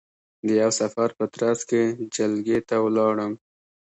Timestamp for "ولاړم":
2.85-3.31